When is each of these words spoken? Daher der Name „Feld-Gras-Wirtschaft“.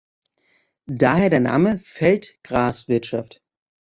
Daher 0.87 1.29
der 1.29 1.41
Name 1.41 1.77
„Feld-Gras-Wirtschaft“. 1.77 3.43